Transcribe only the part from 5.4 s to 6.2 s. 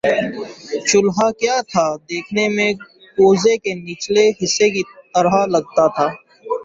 لگتا تھا